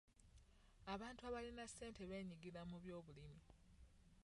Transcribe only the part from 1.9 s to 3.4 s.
beenyigira mu byobulimi.